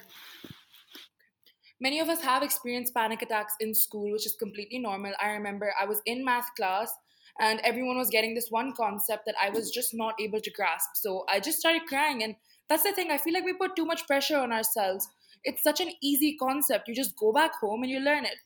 many 1.80 1.98
of 1.98 2.08
us 2.08 2.20
have 2.22 2.42
experienced 2.42 2.94
panic 2.94 3.22
attacks 3.22 3.54
in 3.60 3.74
school, 3.74 4.12
which 4.12 4.26
is 4.26 4.36
completely 4.38 4.78
normal. 4.78 5.12
I 5.20 5.30
remember 5.30 5.72
I 5.80 5.86
was 5.86 6.00
in 6.06 6.24
math 6.24 6.54
class 6.56 6.92
and 7.40 7.60
everyone 7.64 7.96
was 7.96 8.10
getting 8.10 8.34
this 8.34 8.50
one 8.50 8.72
concept 8.76 9.24
that 9.26 9.34
I 9.42 9.50
was 9.50 9.70
just 9.70 9.94
not 9.94 10.14
able 10.20 10.40
to 10.40 10.50
grasp. 10.50 10.90
So 10.94 11.24
I 11.28 11.40
just 11.40 11.58
started 11.58 11.86
crying 11.86 12.22
and 12.22 12.36
that's 12.68 12.84
the 12.84 12.92
thing. 12.92 13.10
I 13.10 13.18
feel 13.18 13.34
like 13.34 13.44
we 13.44 13.54
put 13.54 13.74
too 13.74 13.86
much 13.86 14.06
pressure 14.06 14.38
on 14.38 14.52
ourselves. 14.52 15.08
It's 15.44 15.62
such 15.62 15.80
an 15.80 15.90
easy 16.02 16.36
concept. 16.36 16.88
You 16.88 16.94
just 16.94 17.16
go 17.16 17.32
back 17.32 17.54
home 17.54 17.82
and 17.82 17.90
you 17.90 18.00
learn 18.00 18.24
it. 18.24 18.36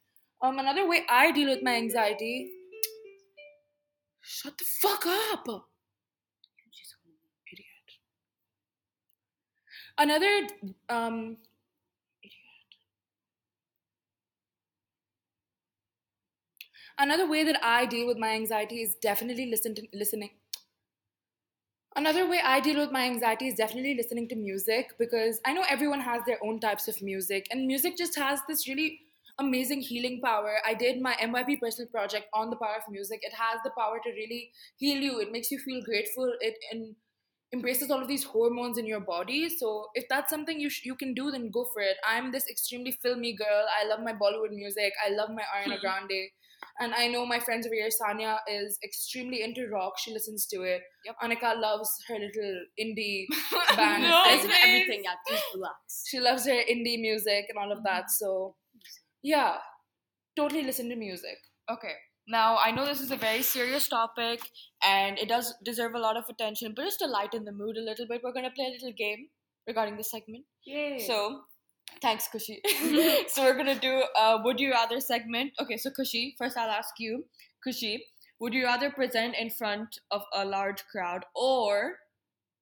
Um, 0.42 0.58
another 0.58 0.88
way 0.88 1.02
I 1.08 1.32
deal 1.32 1.48
with 1.48 1.62
my 1.62 1.74
anxiety. 1.74 2.50
Shut 4.20 4.56
the 4.58 4.64
fuck 4.82 5.04
up. 5.06 5.46
Idiot. 7.52 7.68
Another 9.98 10.46
um 10.88 11.36
Another 16.96 17.26
way 17.28 17.42
that 17.44 17.58
I 17.62 17.86
deal 17.86 18.06
with 18.06 18.18
my 18.18 18.30
anxiety 18.30 18.82
is 18.82 18.94
definitely 18.94 19.46
listen 19.50 19.74
to, 19.74 19.86
listening. 19.92 20.30
Another 21.96 22.28
way 22.28 22.40
I 22.42 22.58
deal 22.60 22.78
with 22.80 22.90
my 22.90 23.04
anxiety 23.04 23.46
is 23.48 23.54
definitely 23.54 23.94
listening 23.94 24.28
to 24.28 24.36
music 24.36 24.90
because 24.98 25.40
I 25.44 25.52
know 25.52 25.64
everyone 25.68 26.00
has 26.00 26.22
their 26.26 26.38
own 26.44 26.58
types 26.58 26.88
of 26.88 27.00
music, 27.00 27.46
and 27.50 27.66
music 27.66 27.96
just 27.96 28.16
has 28.18 28.40
this 28.48 28.66
really 28.68 29.00
amazing 29.38 29.80
healing 29.80 30.20
power. 30.24 30.56
I 30.66 30.74
did 30.74 31.00
my 31.00 31.14
MYP 31.20 31.56
personal 31.56 31.88
project 31.90 32.26
on 32.34 32.50
the 32.50 32.56
power 32.56 32.76
of 32.76 32.90
music. 32.90 33.20
It 33.22 33.32
has 33.34 33.60
the 33.64 33.70
power 33.78 34.00
to 34.02 34.10
really 34.10 34.50
heal 34.76 35.00
you. 35.00 35.20
It 35.20 35.30
makes 35.30 35.50
you 35.52 35.58
feel 35.58 35.82
grateful. 35.82 36.32
It 36.40 36.54
and 36.72 36.96
embraces 37.54 37.90
all 37.90 38.02
of 38.02 38.08
these 38.08 38.24
hormones 38.24 38.76
in 38.78 38.86
your 38.86 39.00
body. 39.00 39.48
So 39.48 39.86
if 39.94 40.04
that's 40.10 40.28
something 40.28 40.60
you 40.60 40.68
sh- 40.68 40.84
you 40.84 40.94
can 40.94 41.14
do, 41.14 41.30
then 41.30 41.50
go 41.50 41.66
for 41.72 41.80
it. 41.80 41.96
I'm 42.06 42.32
this 42.32 42.48
extremely 42.50 42.92
filmy 43.02 43.34
girl. 43.34 43.66
I 43.80 43.86
love 43.88 44.00
my 44.08 44.12
Bollywood 44.12 44.52
music. 44.52 44.92
I 45.06 45.10
love 45.10 45.30
my 45.30 45.44
Ariana 45.54 45.76
hmm. 45.76 45.80
Grande. 45.80 46.22
And 46.80 46.94
I 46.94 47.08
know 47.08 47.24
my 47.26 47.38
friends 47.40 47.66
over 47.66 47.74
here, 47.74 47.88
Sanya 47.88 48.38
is 48.48 48.78
extremely 48.82 49.42
into 49.42 49.68
rock. 49.68 49.94
She 49.98 50.12
listens 50.12 50.46
to 50.46 50.62
it. 50.62 50.82
Yep. 51.04 51.16
Anika 51.22 51.60
loves 51.60 51.90
her 52.08 52.18
little 52.18 52.54
indie 52.80 53.26
band. 53.76 54.02
No, 54.02 54.22
There 54.24 54.24
thing. 54.24 54.38
isn't 54.38 54.50
please. 54.50 54.64
everything 54.66 55.02
yet. 55.04 55.16
Please 55.26 55.42
relax. 55.54 56.02
She 56.08 56.20
loves 56.20 56.46
her 56.46 56.60
indie 56.74 57.00
music 57.00 57.46
and 57.48 57.58
all 57.58 57.70
of 57.70 57.82
that. 57.84 58.04
Mm-hmm. 58.04 58.24
So, 58.24 58.56
yeah, 59.22 59.56
totally 60.36 60.62
listen 60.62 60.88
to 60.88 60.96
music. 60.96 61.36
Okay. 61.70 61.94
Now, 62.26 62.56
I 62.56 62.70
know 62.70 62.86
this 62.86 63.00
is 63.00 63.10
a 63.10 63.16
very 63.16 63.42
serious 63.42 63.86
topic 63.86 64.40
and 64.86 65.18
it 65.18 65.28
does 65.28 65.54
deserve 65.62 65.94
a 65.94 65.98
lot 65.98 66.16
of 66.16 66.24
attention, 66.28 66.72
but 66.74 66.84
just 66.84 66.98
to 67.00 67.06
lighten 67.06 67.44
the 67.44 67.52
mood 67.52 67.76
a 67.76 67.82
little 67.82 68.06
bit, 68.06 68.22
we're 68.24 68.32
going 68.32 68.46
to 68.46 68.50
play 68.50 68.66
a 68.66 68.70
little 68.70 68.92
game 68.96 69.28
regarding 69.66 69.96
this 69.96 70.10
segment. 70.10 70.44
Yay. 70.64 71.04
So, 71.06 71.42
thanks, 72.00 72.28
Khushi. 72.34 72.60
so, 73.28 73.42
we're 73.42 73.54
going 73.54 73.74
to 73.74 73.80
do 73.80 74.02
a 74.18 74.40
Would 74.42 74.58
You 74.58 74.70
Rather 74.70 75.00
segment. 75.00 75.52
Okay, 75.60 75.76
so, 75.76 75.90
Khushi, 75.90 76.32
first 76.38 76.56
I'll 76.56 76.70
ask 76.70 76.94
you, 76.98 77.24
Khushi, 77.66 77.98
would 78.40 78.54
you 78.54 78.64
rather 78.64 78.90
present 78.90 79.34
in 79.38 79.50
front 79.50 79.98
of 80.10 80.22
a 80.34 80.44
large 80.44 80.82
crowd 80.90 81.24
or, 81.34 81.96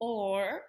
or 0.00 0.62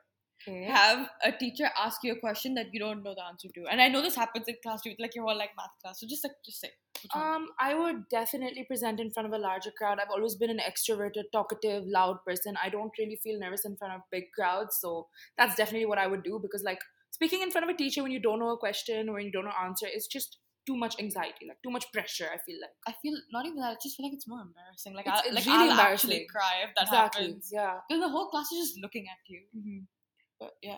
okay. 0.47 0.65
have 0.65 1.09
a 1.23 1.31
teacher 1.31 1.69
ask 1.77 2.03
you 2.03 2.13
a 2.13 2.19
question 2.19 2.53
that 2.55 2.67
you 2.73 2.79
don't 2.79 3.03
know 3.03 3.13
the 3.15 3.23
answer 3.23 3.47
to? 3.55 3.65
And 3.71 3.81
I 3.81 3.87
know 3.87 4.01
this 4.01 4.15
happens 4.15 4.47
in 4.47 4.55
class 4.63 4.81
too, 4.81 4.93
like 4.99 5.15
your 5.15 5.25
whole 5.25 5.37
like 5.37 5.51
math 5.57 5.71
class. 5.81 5.99
So, 5.99 6.07
just 6.07 6.23
like, 6.23 6.33
just 6.45 6.61
say. 6.61 6.69
Um, 7.13 7.47
I 7.59 7.73
would 7.73 8.07
definitely 8.09 8.63
present 8.65 8.99
in 8.99 9.11
front 9.11 9.27
of 9.27 9.33
a 9.33 9.37
larger 9.37 9.71
crowd. 9.77 9.99
I've 9.99 10.11
always 10.11 10.35
been 10.35 10.49
an 10.49 10.59
extroverted, 10.59 11.23
talkative, 11.33 11.83
loud 11.85 12.17
person. 12.25 12.55
I 12.63 12.69
don't 12.69 12.91
really 12.97 13.19
feel 13.21 13.39
nervous 13.39 13.65
in 13.65 13.75
front 13.77 13.93
of 13.93 14.01
big 14.11 14.25
crowds, 14.37 14.77
so 14.79 15.07
that's 15.37 15.55
definitely 15.55 15.85
what 15.85 15.97
I 15.97 16.07
would 16.07 16.23
do 16.23 16.39
because, 16.41 16.63
like, 16.63 16.79
speaking 17.11 17.41
in 17.41 17.51
front 17.51 17.69
of 17.69 17.73
a 17.73 17.77
teacher 17.77 18.03
when 18.03 18.11
you 18.11 18.21
don't 18.21 18.39
know 18.39 18.49
a 18.49 18.57
question 18.57 19.09
or 19.09 19.13
when 19.13 19.25
you 19.25 19.31
don't 19.31 19.45
know 19.45 19.51
answer 19.63 19.87
is 19.87 20.07
just 20.07 20.37
too 20.65 20.77
much 20.77 20.95
anxiety, 20.99 21.45
like 21.47 21.57
too 21.61 21.71
much 21.71 21.91
pressure. 21.91 22.27
I 22.33 22.37
feel 22.45 22.57
like 22.61 22.71
I 22.87 22.93
feel 23.01 23.15
not 23.31 23.45
even 23.45 23.57
that. 23.59 23.71
I 23.71 23.75
just 23.83 23.97
feel 23.97 24.05
like 24.05 24.13
it's 24.13 24.27
more 24.27 24.39
embarrassing. 24.41 24.93
Like, 24.93 25.07
It's- 25.07 25.23
I, 25.27 25.33
like 25.33 25.45
really 25.45 25.69
I'll 25.71 25.79
actually 25.79 26.25
cry 26.31 26.63
if 26.63 26.73
that 26.75 26.83
exactly, 26.83 27.25
happens. 27.25 27.49
yeah. 27.51 27.79
Because 27.87 28.01
the 28.01 28.09
whole 28.09 28.29
class 28.29 28.51
is 28.51 28.67
just 28.67 28.79
looking 28.81 29.07
at 29.11 29.19
you. 29.27 29.41
Mm-hmm. 29.55 29.79
But 30.43 30.53
yeah. 30.61 30.77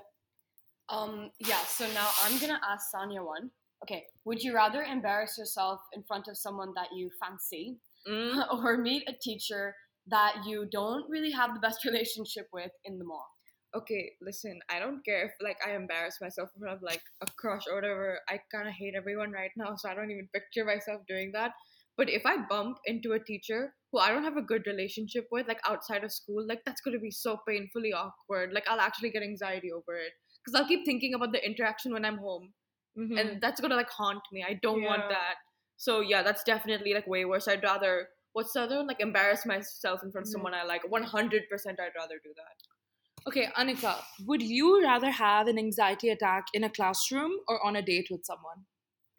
Um. 0.90 1.32
Yeah. 1.40 1.64
So 1.68 1.88
now 1.94 2.08
I'm 2.24 2.40
gonna 2.40 2.62
ask 2.64 2.94
Sanya 2.94 3.26
one. 3.26 3.50
Okay. 3.84 4.04
Would 4.26 4.44
you 4.44 4.54
rather 4.54 4.84
embarrass 4.84 5.38
yourself 5.38 5.82
in 5.94 6.04
front 6.04 6.28
of 6.28 6.38
someone 6.38 6.74
that 6.76 6.90
you 6.96 7.10
fancy, 7.22 7.78
or 8.52 8.78
meet 8.78 9.04
a 9.08 9.14
teacher 9.14 9.76
that 10.08 10.36
you 10.46 10.68
don't 10.72 11.10
really 11.10 11.32
have 11.32 11.54
the 11.54 11.60
best 11.60 11.84
relationship 11.90 12.48
with 12.54 12.72
in 12.86 13.00
the 13.00 13.06
mall? 13.06 13.28
okay, 13.76 14.14
listen, 14.22 14.60
I 14.70 14.80
don't 14.80 15.04
care 15.04 15.26
if 15.26 15.32
like 15.42 15.58
I 15.66 15.76
embarrass 15.76 16.22
myself 16.22 16.50
in 16.56 16.62
front 16.62 16.78
of 16.78 16.82
like 16.82 17.02
a 17.22 17.28
crush 17.38 17.64
or 17.70 17.76
whatever. 17.76 18.20
I 18.30 18.40
kind 18.52 18.68
of 18.68 18.74
hate 18.74 18.94
everyone 18.96 19.32
right 19.32 19.52
now, 19.58 19.76
so 19.76 19.90
I 19.90 19.94
don't 19.94 20.12
even 20.12 20.30
picture 20.34 20.66
myself 20.66 21.02
doing 21.08 21.32
that. 21.34 21.52
But 21.98 22.10
if 22.10 22.26
I 22.26 22.38
bump 22.50 22.78
into 22.86 23.14
a 23.14 23.20
teacher 23.24 23.74
who 23.92 24.00
I 24.00 24.10
don't 24.10 24.24
have 24.24 24.38
a 24.38 24.42
good 24.42 24.64
relationship 24.68 25.28
with, 25.32 25.48
like 25.48 25.60
outside 25.66 26.04
of 26.04 26.12
school, 26.12 26.46
like 26.48 26.62
that's 26.66 26.82
gonna 26.82 27.00
be 27.00 27.12
so 27.12 27.38
painfully 27.48 27.94
awkward. 27.94 28.52
Like 28.54 28.66
I'll 28.70 28.82
actually 28.82 29.12
get 29.12 29.24
anxiety 29.24 29.72
over 29.72 29.96
it 29.98 30.12
because 30.44 30.60
I'll 30.60 30.68
keep 30.68 30.86
thinking 30.86 31.14
about 31.14 31.32
the 31.32 31.46
interaction 31.46 31.94
when 31.94 32.06
I'm 32.06 32.18
home, 32.18 32.54
and 32.98 33.42
that's 33.42 33.62
gonna 33.62 33.76
like 33.76 33.90
haunt 33.90 34.24
me. 34.32 34.44
I 34.48 34.60
don't 34.62 34.84
want 34.84 35.02
Mm-hmm. 35.04 35.10
That. 35.10 35.36
So 35.78 36.00
yeah, 36.02 36.24
that's 36.24 36.44
definitely 36.44 36.94
like 36.94 37.08
way 37.08 37.26
worse. 37.26 37.48
I'd 37.48 37.64
rather 37.64 38.08
what's 38.34 38.54
the 38.54 38.62
other 38.62 38.78
one? 38.78 38.88
Like 38.88 39.00
embarrass 39.00 39.46
myself 39.46 40.02
in 40.04 40.12
front 40.12 40.28
of 40.28 40.30
Mhm. 40.30 40.32
someone 40.34 40.54
I 40.54 40.64
like. 40.64 40.82
One 40.90 41.04
hundred 41.04 41.44
percent, 41.50 41.80
I'd 41.80 41.96
rather 41.98 42.20
do 42.24 42.34
that. 42.36 43.28
Okay, 43.28 43.48
Anika, 43.58 44.04
would 44.26 44.42
you 44.42 44.82
rather 44.84 45.10
have 45.10 45.48
an 45.48 45.58
anxiety 45.58 46.10
attack 46.10 46.46
in 46.54 46.64
a 46.64 46.70
classroom 46.70 47.32
or 47.48 47.66
on 47.66 47.76
a 47.76 47.82
date 47.82 48.08
with 48.12 48.24
someone? 48.26 48.66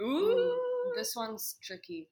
Ooh, 0.00 0.92
this 0.94 1.14
one's 1.16 1.56
tricky. 1.62 2.08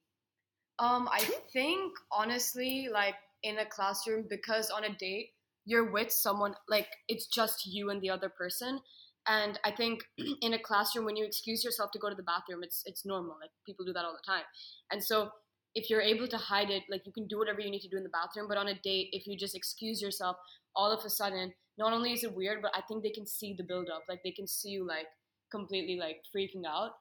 Um, 0.79 1.07
I 1.11 1.21
think 1.53 1.93
honestly, 2.11 2.87
like 2.91 3.15
in 3.43 3.57
a 3.59 3.65
classroom, 3.65 4.25
because 4.29 4.69
on 4.69 4.83
a 4.83 4.93
date 4.95 5.29
you're 5.65 5.91
with 5.91 6.11
someone, 6.11 6.53
like 6.69 6.87
it's 7.07 7.27
just 7.27 7.65
you 7.65 7.89
and 7.89 8.01
the 8.01 8.09
other 8.09 8.29
person. 8.29 8.79
And 9.27 9.59
I 9.65 9.71
think 9.71 10.03
in 10.41 10.53
a 10.53 10.59
classroom, 10.59 11.05
when 11.05 11.15
you 11.15 11.25
excuse 11.25 11.63
yourself 11.63 11.91
to 11.91 11.99
go 11.99 12.09
to 12.09 12.15
the 12.15 12.23
bathroom, 12.23 12.61
it's 12.63 12.83
it's 12.85 13.05
normal. 13.05 13.37
Like 13.41 13.51
people 13.65 13.85
do 13.85 13.93
that 13.93 14.05
all 14.05 14.13
the 14.13 14.31
time. 14.31 14.43
And 14.91 15.03
so 15.03 15.29
if 15.73 15.89
you're 15.89 16.01
able 16.01 16.27
to 16.27 16.37
hide 16.37 16.69
it, 16.69 16.83
like 16.89 17.01
you 17.05 17.11
can 17.11 17.27
do 17.27 17.37
whatever 17.37 17.59
you 17.59 17.69
need 17.69 17.81
to 17.81 17.89
do 17.89 17.97
in 17.97 18.03
the 18.03 18.09
bathroom. 18.09 18.47
But 18.47 18.57
on 18.57 18.67
a 18.67 18.79
date, 18.83 19.09
if 19.11 19.27
you 19.27 19.37
just 19.37 19.55
excuse 19.55 20.01
yourself, 20.01 20.37
all 20.75 20.91
of 20.91 21.03
a 21.03 21.09
sudden, 21.09 21.53
not 21.77 21.91
only 21.91 22.13
is 22.13 22.23
it 22.23 22.33
weird, 22.33 22.61
but 22.61 22.71
I 22.73 22.81
think 22.87 23.03
they 23.03 23.09
can 23.09 23.27
see 23.27 23.53
the 23.57 23.63
buildup. 23.63 24.03
Like 24.07 24.21
they 24.23 24.31
can 24.31 24.47
see 24.47 24.69
you 24.69 24.87
like 24.87 25.07
completely 25.51 25.97
like 25.99 26.21
freaking 26.35 26.65
out. 26.67 26.91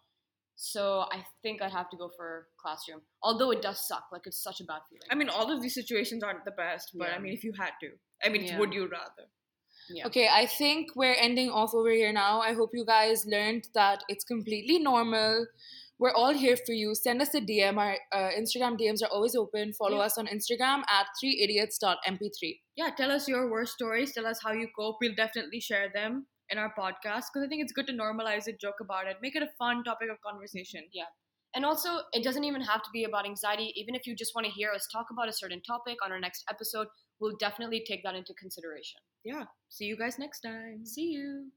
So 0.57 1.05
I 1.11 1.25
think 1.43 1.63
I'd 1.63 1.73
have 1.73 1.91
to 1.91 1.97
go 1.97 2.11
for 2.17 2.47
classroom. 2.61 3.03
Although 3.23 3.51
it 3.51 3.61
does 3.63 3.87
suck, 3.87 4.05
like 4.13 4.23
it's 4.27 4.43
such 4.43 4.61
a 4.61 4.65
bad 4.65 4.81
feeling. 4.89 5.09
I 5.11 5.15
mean, 5.15 5.29
all 5.29 5.51
of 5.51 5.61
these 5.63 5.75
situations 5.75 6.23
aren't 6.23 6.45
the 6.45 6.53
best, 6.53 6.91
but 6.95 7.09
Yeah. 7.09 7.17
I 7.17 7.19
mean, 7.19 7.33
if 7.33 7.43
you 7.45 7.53
had 7.59 7.73
to, 7.81 7.91
I 8.25 8.29
mean, 8.29 8.45
Yeah. 8.45 8.59
would 8.59 8.73
you 8.73 8.87
rather? 8.89 9.29
Yeah. 9.91 10.07
Okay, 10.07 10.29
I 10.29 10.47
think 10.47 10.95
we're 10.97 11.15
ending 11.19 11.51
off 11.51 11.75
over 11.75 11.91
here 11.91 12.13
now. 12.13 12.41
I 12.41 12.53
hope 12.55 12.71
you 12.73 12.85
guys 12.87 13.27
learned 13.27 13.69
that 13.75 14.03
it's 14.09 14.25
completely 14.25 14.79
normal. 14.79 15.47
We're 15.99 16.13
all 16.13 16.33
here 16.33 16.57
for 16.57 16.73
you. 16.73 16.95
Send 16.95 17.21
us 17.21 17.35
a 17.35 17.41
DM. 17.41 17.77
Our 17.79 17.99
uh, 18.13 18.31
Instagram 18.39 18.79
DMs 18.81 19.03
are 19.03 19.09
always 19.13 19.35
open. 19.37 19.73
Follow 19.75 19.99
Yeah. 19.99 20.05
us 20.07 20.17
on 20.19 20.27
Instagram 20.27 20.83
at 20.89 21.07
3idiots.mp3. 21.23 22.61
Yeah, 22.77 22.91
tell 22.97 23.11
us 23.11 23.29
your 23.29 23.51
worst 23.51 23.75
stories. 23.75 24.13
Tell 24.15 24.27
us 24.27 24.41
how 24.43 24.53
you 24.53 24.69
cope. 24.77 24.97
We'll 25.01 25.15
definitely 25.15 25.61
share 25.61 25.91
them 25.93 26.27
in 26.51 26.59
our 26.59 26.73
podcast 26.79 27.25
because 27.33 27.45
I 27.45 27.49
think 27.49 27.63
it's 27.63 27.73
good 27.73 27.87
to 27.87 27.93
normalize 27.93 28.47
it, 28.47 28.61
joke 28.61 28.81
about 28.81 29.07
it, 29.07 29.17
make 29.23 29.37
it 29.37 29.43
a 29.43 29.49
fun 29.59 29.85
topic 29.85 30.09
of 30.11 30.19
conversation. 30.21 30.83
Yeah. 30.93 31.05
And 31.55 31.65
also, 31.65 32.01
it 32.13 32.25
doesn't 32.25 32.43
even 32.43 32.63
have 32.63 32.83
to 32.83 32.91
be 32.93 33.05
about 33.05 33.27
anxiety. 33.27 33.73
Even 33.77 33.95
if 33.95 34.07
you 34.07 34.17
just 34.17 34.35
want 34.35 34.45
to 34.47 34.53
hear 34.53 34.73
us 34.73 34.89
talk 34.93 35.07
about 35.13 35.29
a 35.29 35.33
certain 35.33 35.63
topic 35.63 35.99
on 36.05 36.11
our 36.11 36.19
next 36.19 36.45
episode, 36.51 36.89
we'll 37.21 37.37
definitely 37.39 37.85
take 37.87 38.03
that 38.03 38.17
into 38.17 38.35
consideration. 38.35 39.01
Yeah. 39.25 39.45
See 39.69 39.85
you 39.85 39.97
guys 39.97 40.19
next 40.19 40.41
time. 40.41 40.85
See 40.85 41.13
you. 41.13 41.51